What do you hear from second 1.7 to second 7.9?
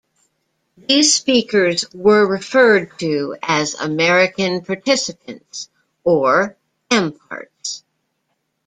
were referred to as "American Participants" or "AmParts".